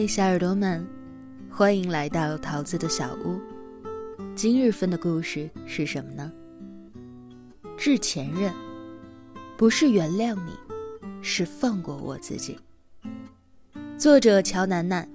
[0.00, 0.82] 嗨，小耳朵们，
[1.50, 3.38] 欢迎来到桃子的小屋。
[4.34, 6.32] 今日份的故事是什么呢？
[7.76, 8.50] 致前任，
[9.58, 10.52] 不是原谅你，
[11.20, 12.58] 是放过我自己。
[13.98, 15.06] 作者乔楠楠，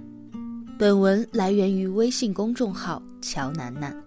[0.77, 3.99] 本文来源于微信公众号乔楠楠。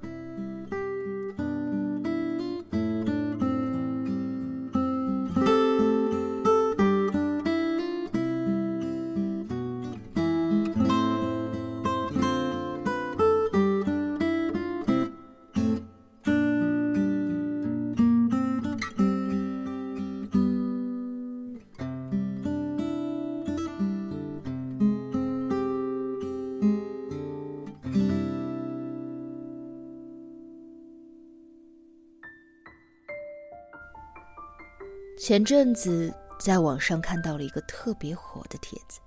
[35.28, 38.98] 前阵子在网上看到了一个特别火的帖子。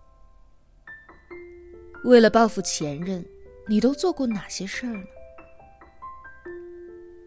[2.04, 3.26] 为了报复前任，
[3.68, 5.04] 你都做过哪些事儿呢？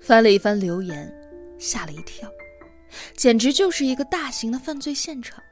[0.00, 1.12] 翻了一番留言，
[1.58, 2.30] 吓了一跳，
[3.16, 5.42] 简直就是一个大型的犯罪现场。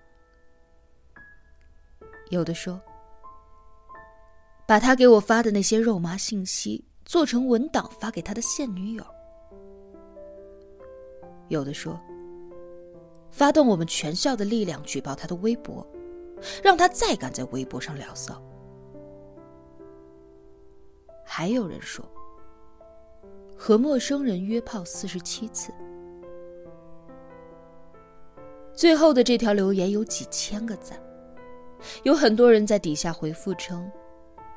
[2.30, 2.80] 有的说，
[4.68, 9.04] 把他给我发的那些肉麻信息做成文档发给他的现女友。
[11.48, 12.00] 有的说。
[13.32, 15.84] 发动我们全校的力量举报他的微博，
[16.62, 18.40] 让他再敢在微博上聊骚。
[21.24, 22.04] 还有人说，
[23.56, 25.72] 和陌生人约炮四十七次。
[28.74, 31.02] 最后的这条留言有几千个赞，
[32.02, 33.90] 有很多人在底下回复称，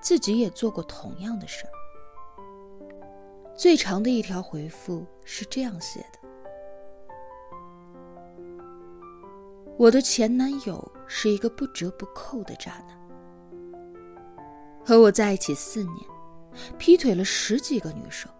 [0.01, 1.71] 自己也做过同样的事儿。
[3.55, 6.24] 最长的一条回复是这样写的。
[9.77, 12.97] 我的前男友是一个不折不扣的渣男，
[14.85, 15.95] 和我在一起四年，
[16.77, 18.31] 劈腿了十几个女生，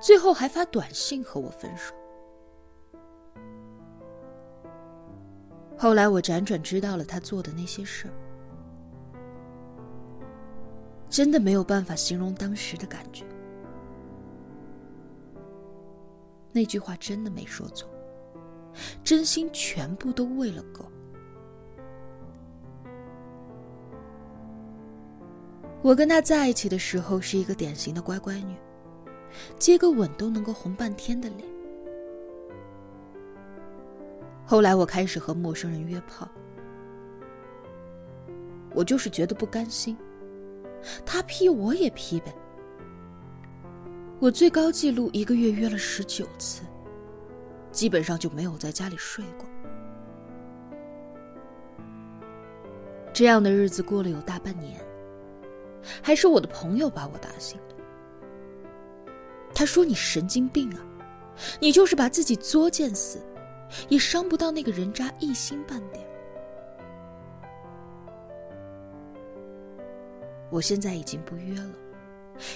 [0.00, 1.94] 最后还发短信和我分手。
[5.76, 8.14] 后来我辗转知道了他做的那些事儿，
[11.10, 13.26] 真的没有办法形容当时的感觉。
[16.52, 17.86] 那句话真的没说错。
[19.04, 20.84] 真心全部都喂了狗。
[25.82, 28.56] 我跟他在一起的时候是一个典型的乖乖女，
[29.58, 31.48] 接个吻都能够红半天的脸。
[34.44, 36.28] 后来我开始和陌生人约炮，
[38.74, 39.96] 我就是觉得不甘心，
[41.04, 42.34] 他劈我也劈呗。
[44.18, 46.62] 我最高纪录一个月约了十九次。
[47.76, 49.46] 基本上就没有在家里睡过。
[53.12, 54.80] 这样的日子过了有大半年，
[56.02, 57.74] 还是我的朋友把我打醒的。
[59.54, 60.80] 他说：“你神经病啊，
[61.60, 63.20] 你就是把自己作贱死，
[63.90, 66.02] 也伤不到那个人渣一星半点。”
[70.48, 71.74] 我现在已经不约了，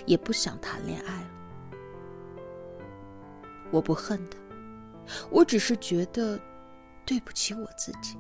[0.07, 1.29] 也不想谈恋爱了。
[3.71, 4.39] 我不恨他。
[5.31, 6.39] 我只是觉得
[7.05, 8.17] 对不起我自己。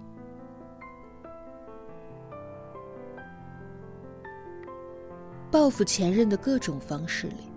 [5.50, 7.50] 报复前任的各种方式里，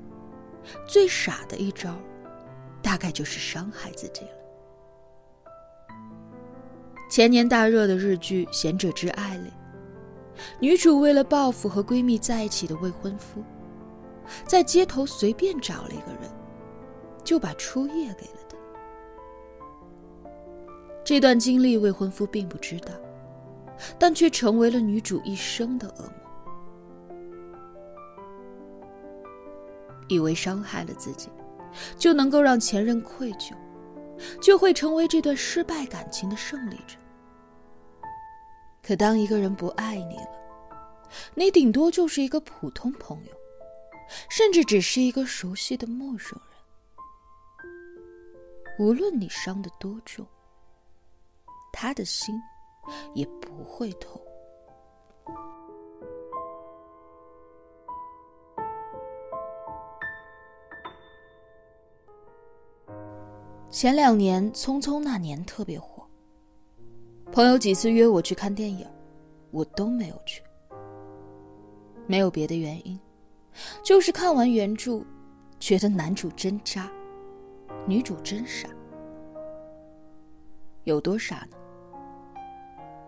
[0.88, 1.96] 最傻的一招，
[2.82, 4.32] 大概就是伤害自己了。
[7.10, 9.52] 前年大热的日剧《贤者之爱》里，
[10.60, 13.44] 女主为了报复和闺蜜在一起的未婚夫，
[14.48, 16.32] 在街头随便找了一个人，
[17.24, 18.43] 就把初夜给了。
[21.04, 22.94] 这段经历，未婚夫并不知道，
[24.00, 26.14] 但却成为了女主一生的噩梦。
[30.08, 31.30] 以为伤害了自己，
[31.98, 33.54] 就能够让前任愧疚，
[34.42, 36.98] 就会成为这段失败感情的胜利者。
[38.82, 40.28] 可当一个人不爱你了，
[41.36, 43.32] 你顶多就是一个普通朋友，
[44.30, 46.54] 甚至只是一个熟悉的陌生人。
[48.80, 50.26] 无论你伤得多重。
[51.74, 52.40] 他的心
[53.14, 54.22] 也不会痛。
[63.70, 66.08] 前两年《匆匆那年》特别火，
[67.32, 68.88] 朋友几次约我去看电影，
[69.50, 70.42] 我都没有去。
[72.06, 72.98] 没有别的原因，
[73.84, 75.04] 就是看完原著，
[75.60, 76.90] 觉得男主真渣，
[77.88, 78.70] 女主真傻。
[80.84, 81.58] 有多傻呢？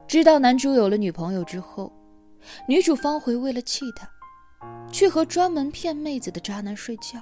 [0.08, 1.92] 知道男主有了女朋友之后，
[2.68, 4.08] 女主方回为了气他，
[4.92, 7.20] 去和专门骗妹子的渣男睡觉，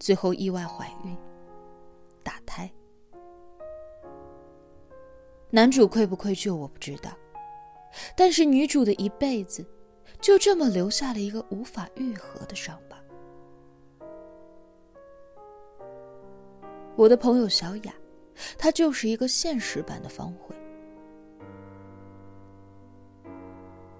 [0.00, 1.16] 最后意外怀孕，
[2.24, 2.70] 打胎。
[5.48, 7.10] 男主愧不愧疚我不知道，
[8.16, 9.64] 但是女主的一辈子，
[10.20, 12.98] 就这么留下了一个无法愈合的伤疤。
[16.96, 17.94] 我的朋友小雅，
[18.58, 20.52] 她就是一个现实版的方茴。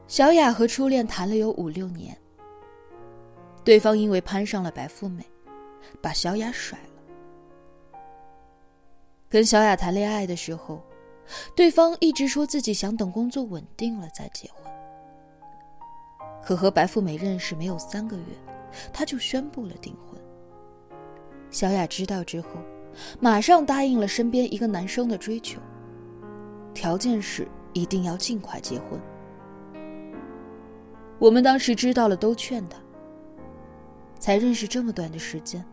[0.06, 2.16] 小雅和初恋谈了有五六年，
[3.64, 5.24] 对方因为攀上了白富美，
[6.00, 8.00] 把小雅甩了。
[9.28, 10.82] 跟小雅谈恋爱的时候。
[11.54, 14.70] 对方一直说自己想等工作稳定了再结婚，
[16.42, 18.24] 可和白富美认识没有三个月，
[18.92, 20.20] 他就宣布了订婚。
[21.48, 22.48] 小雅知道之后，
[23.20, 25.60] 马上答应了身边一个男生的追求，
[26.74, 29.00] 条件是一定要尽快结婚。
[31.22, 32.76] 我们当时知道了，都劝他。
[34.18, 35.64] 才认识这么短的时间，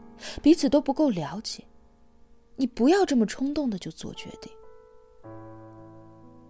[0.44, 1.64] 彼此都不够了解，
[2.56, 4.52] 你不要这么冲动的就做决定。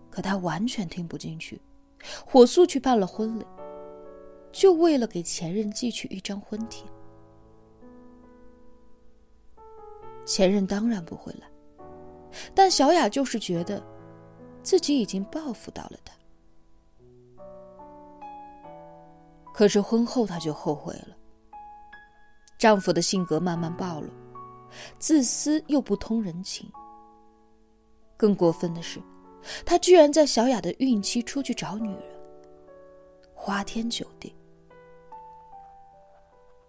[0.10, 1.62] 可他完全听不进去，
[2.25, 3.46] 火速去办了婚礼，
[4.51, 6.86] 就为了给前任寄去一张婚帖。
[10.25, 11.50] 前任当然不会来，
[12.54, 13.81] 但小雅就是觉得，
[14.62, 16.19] 自己已经报复到了他。
[19.59, 21.17] 可是婚后她就后悔了。
[22.57, 24.07] 丈夫的性格慢慢暴露，
[25.00, 26.71] 自私又不通人情。
[28.15, 29.01] 更过分的是。
[29.65, 32.03] 他居然在小雅的孕期出去找女人，
[33.33, 34.33] 花天酒地。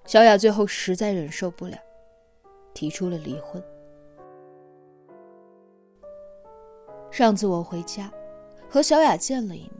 [0.04, 1.78] 小雅最后实在忍受不了，
[2.74, 3.62] 提出了离婚。
[7.12, 8.10] 上次我回家，
[8.68, 9.79] 和小雅见了一面。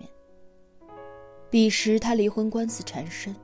[1.51, 3.35] 彼时她离婚官司缠身，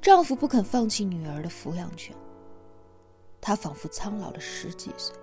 [0.00, 2.14] 丈夫不肯放弃女儿的抚养权，
[3.40, 5.16] 她仿佛苍老了十几岁。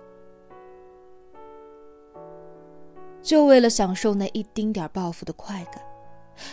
[3.22, 5.80] 就为了享受那一丁点报复的快感，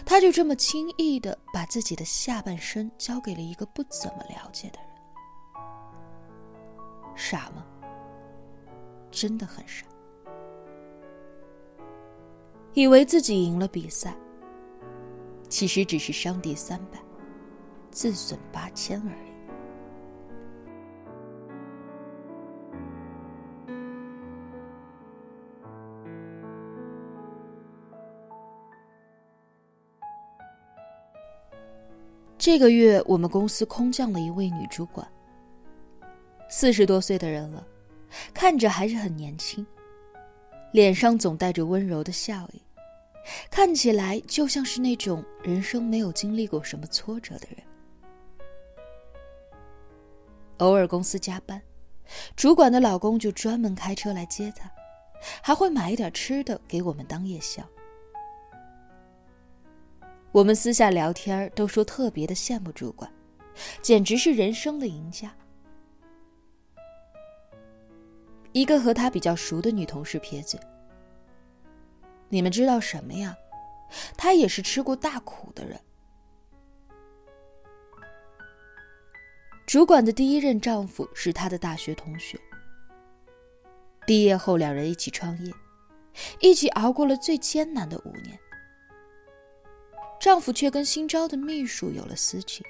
[0.05, 4.89] 他就这么轻易的把自己的下半生交给了一个不怎么了解的人。
[7.15, 7.65] 傻吗？
[9.09, 9.85] 真的很傻。
[12.73, 14.15] 以为自己赢了比赛，
[15.49, 16.99] 其实只是伤敌三百，
[17.89, 19.27] 自损八千而已。
[32.37, 35.05] 这个月，我们公司空降了一位女主管。
[36.49, 37.65] 四十多岁的人了，
[38.33, 39.65] 看着还是很年轻，
[40.71, 42.61] 脸上总带着温柔的笑意，
[43.49, 47.63] 看起来就像是那种人生没有经历过什么挫折的人。
[50.57, 51.61] 偶尔公司加班，
[52.35, 54.71] 主管的老公就专门开车来接她，
[55.41, 57.63] 还会买一点吃的给我们当夜宵。
[60.31, 63.11] 我们私下聊天都说特别的羡慕主管，
[63.81, 65.33] 简直是人生的赢家。
[68.51, 70.59] 一个和他比较熟的女同事撇嘴
[72.29, 73.35] ：“你们知道什么呀？
[74.17, 75.79] 他也是吃过大苦的人。”
[79.65, 82.39] 主管的第一任丈夫是她的大学同学，
[84.05, 85.53] 毕业后两人一起创业，
[86.39, 88.39] 一起熬过了最艰难的五年。
[90.19, 92.65] 丈夫却跟新招的秘书有了私情，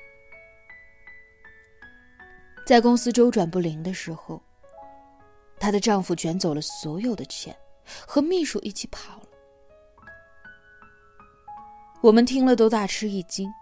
[2.66, 4.42] 在公司周转不灵的时候，
[5.60, 7.56] 她的丈夫卷走了所有的钱，
[8.08, 9.27] 和秘书一起跑了。
[12.08, 13.54] 我们听了都大吃一惊。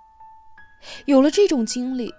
[1.06, 2.14] 有了这种经历，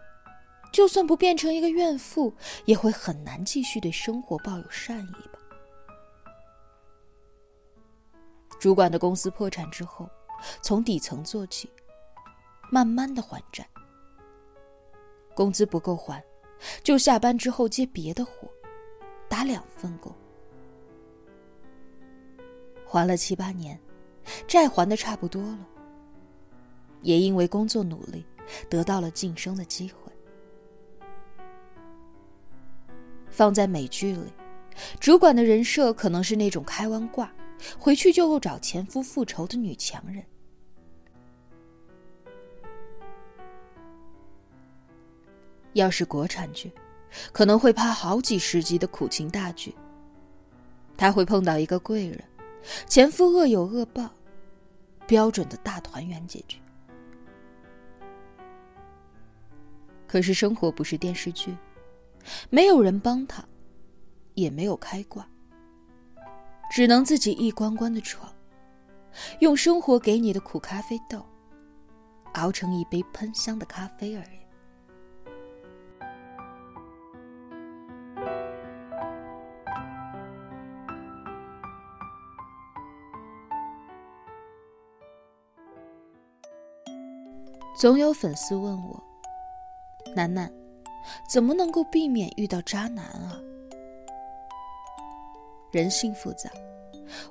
[0.72, 5.38] 就算不变成一个怨妇，也会很难继续对生活抱有善意吧。
[8.58, 10.10] 主管的公司破产之后。
[10.60, 11.68] 从底层做起，
[12.70, 13.66] 慢慢的还债。
[15.34, 16.22] 工资不够还，
[16.82, 18.46] 就下班之后接别的活，
[19.30, 20.14] 打两份工。
[22.84, 23.80] 还了七八年，
[24.46, 25.58] 债还的差不多了。
[27.02, 28.24] 也因为工作努力，
[28.68, 30.12] 得到了晋升的机会。
[33.30, 34.32] 放在美剧里，
[34.98, 37.30] 主管的人设可能是那种开完挂。
[37.78, 40.22] 回去就找前夫复仇的女强人。
[45.72, 46.70] 要是国产剧，
[47.32, 49.74] 可能会拍好几十集的苦情大剧。
[50.98, 52.22] 他会碰到一个贵人，
[52.86, 54.08] 前夫恶有恶报，
[55.06, 56.58] 标准的大团圆结局。
[60.06, 61.56] 可是生活不是电视剧，
[62.48, 63.44] 没有人帮他，
[64.34, 65.28] 也没有开挂，
[66.70, 68.32] 只能自己一关关的闯，
[69.40, 71.24] 用生活给你的苦咖啡豆，
[72.34, 74.36] 熬成一杯喷香的咖啡而已。
[87.78, 89.05] 总有粉丝问我。
[90.16, 90.50] 楠楠，
[91.28, 93.38] 怎么能够避免遇到渣男啊？
[95.70, 96.50] 人性复杂，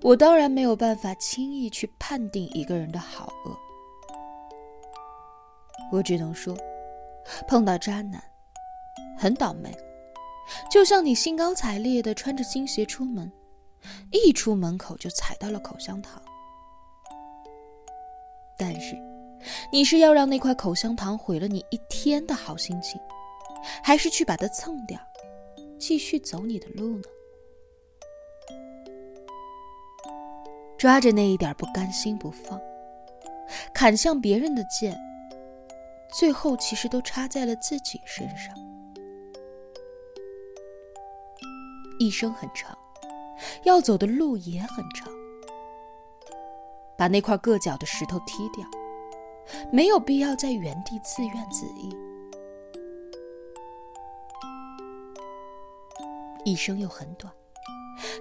[0.04, 3.58] 我当然没有办法轻易去判定一个人的好恶。
[5.92, 6.56] 我只能说，
[7.48, 8.24] 碰到渣男，
[9.18, 9.76] 很倒霉。
[10.70, 13.32] 就像你兴高采烈的穿着新鞋出门，
[14.12, 16.22] 一出门口就踩到了口香糖。
[18.60, 19.15] 但是。
[19.72, 23.00] 你是要让那块口香糖毁了你一天的好心情，
[23.84, 25.00] 还是去把它蹭掉，
[25.80, 27.04] 继续走你的路呢？
[30.78, 32.60] 抓着那一点不甘心不放，
[33.74, 35.00] 砍向别人的剑，
[36.12, 38.54] 最后其实都插在了自己身上。
[41.98, 42.78] 一生很长，
[43.64, 45.08] 要走的路也很长，
[46.98, 48.68] 把那块硌脚的石头踢掉。
[49.72, 51.90] 没有必要在原地自怨自艾。
[56.44, 57.34] 一生又很短，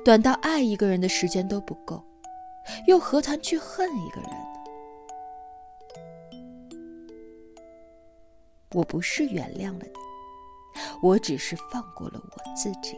[0.04, 2.02] 短到爱一个人的时间都不够，
[2.86, 4.30] 又何谈去恨一个人？
[8.72, 9.92] 我不是原谅了你，
[11.02, 12.96] 我只是放过了我自己。